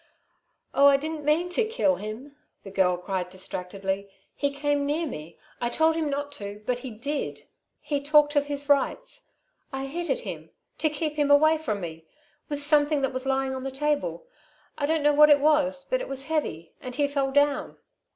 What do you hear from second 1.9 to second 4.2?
him," the girl cried distractedly.